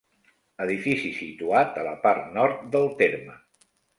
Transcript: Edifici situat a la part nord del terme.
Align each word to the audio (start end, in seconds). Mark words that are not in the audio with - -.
Edifici 0.63 1.11
situat 1.17 1.77
a 1.83 1.85
la 1.89 1.93
part 2.07 2.33
nord 2.39 2.65
del 2.77 2.91
terme. 3.05 3.37